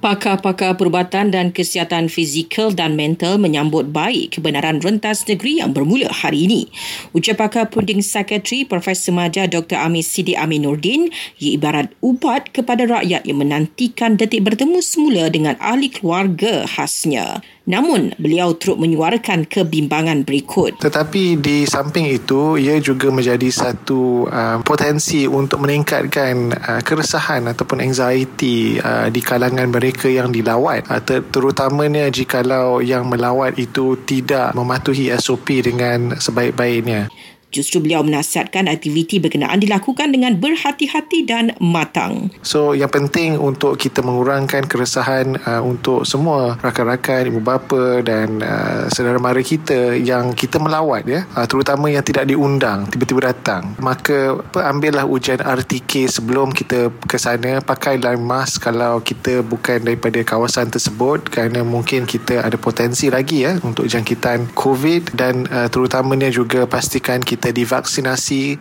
[0.00, 6.48] Pakar-pakar perubatan dan kesihatan fizikal dan mental menyambut baik kebenaran rentas negeri yang bermula hari
[6.48, 6.72] ini.
[7.12, 9.76] Ucap pakar Punding Sekretari Profesor Maja Dr.
[9.76, 15.92] Amir Sidi Aminuddin ia ibarat ubat kepada rakyat yang menantikan detik bertemu semula dengan ahli
[15.92, 17.44] keluarga khasnya.
[17.68, 20.82] Namun, beliau turut menyuarakan kebimbangan berikut.
[20.82, 27.78] Tetapi di samping itu, ia juga menjadi satu uh, potensi untuk meningkatkan uh, keresahan ataupun
[27.78, 30.86] anxiety uh, di kalangan mereka yang dilawat.
[31.02, 37.10] Ter- terutamanya jikalau yang melawat itu tidak mematuhi SOP dengan sebaik-baiknya.
[37.50, 42.30] Justru beliau menasihatkan aktiviti berkenaan dilakukan dengan berhati-hati dan matang.
[42.46, 48.86] So yang penting untuk kita mengurangkan keresahan uh, untuk semua rakan-rakan, ibu bapa dan uh,
[48.94, 53.74] saudara mara kita yang kita melawat ya, uh, terutama yang tidak diundang tiba-tiba datang.
[53.82, 60.70] Maka ambillah ujian RTK sebelum kita ke sana, pakailah mask kalau kita bukan daripada kawasan
[60.70, 66.68] tersebut kerana mungkin kita ada potensi lagi ya untuk jangkitan COVID dan uh, terutamanya juga
[66.68, 68.60] pastikan kita kita divaksinasi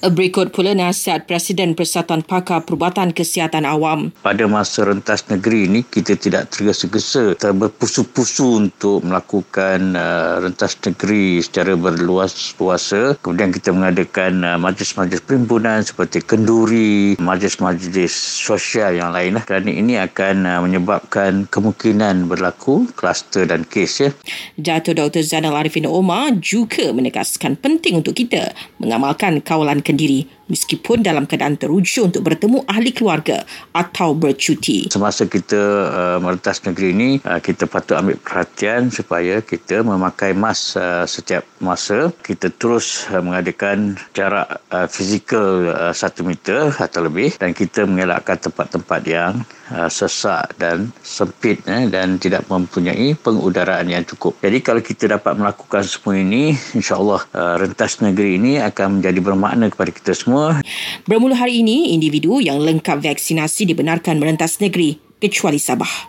[0.00, 4.16] Berikut pula nasihat Presiden Persatuan Pakar Perubatan Kesihatan Awam.
[4.24, 11.76] Pada masa rentas negeri ini, kita tidak tergesa-gesa berpusu-pusu untuk melakukan uh, rentas negeri secara
[11.76, 13.20] berluas-luasa.
[13.20, 19.36] Kemudian kita mengadakan uh, majlis-majlis perhimpunan seperti kenduri, majlis-majlis sosial yang lain.
[19.36, 19.44] Lah.
[19.44, 24.00] Kerana ini akan uh, menyebabkan kemungkinan berlaku kluster dan kes.
[24.00, 24.10] Ya.
[24.56, 25.20] Dato' Dr.
[25.20, 32.04] Zainal Arifin Omar juga menegaskan penting untuk kita mengamalkan kawalan kendiri meskipun dalam keadaan teruja
[32.04, 34.90] untuk bertemu ahli keluarga atau bercuti.
[34.90, 40.76] Semasa kita uh, merentas negeri ini, uh, kita patut ambil perhatian supaya kita memakai mask
[40.76, 42.10] uh, setiap masa.
[42.20, 48.36] Kita terus uh, mengadakan jarak uh, fizikal uh, satu meter atau lebih dan kita mengelakkan
[48.36, 54.36] tempat-tempat yang uh, sesak dan sempit eh, dan tidak mempunyai pengudaraan yang cukup.
[54.42, 59.70] Jadi kalau kita dapat melakukan semua ini, insyaAllah uh, rentas negeri ini akan menjadi bermakna
[59.70, 60.64] kepada kita semua.
[61.04, 66.08] Bermula hari ini, individu yang lengkap vaksinasi dibenarkan merentas negeri kecuali Sabah.